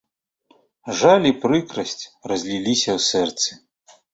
[1.01, 2.03] Жаль і прыкрасць
[2.33, 3.51] разліліся ў сэрцы.